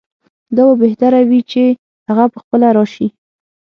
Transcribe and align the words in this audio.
دا 0.55 0.63
به 0.69 0.75
بهتره 0.83 1.21
وي 1.29 1.41
چې 1.51 1.63
هغه 2.09 2.25
پخپله 2.33 2.67
راشي. 2.77 3.07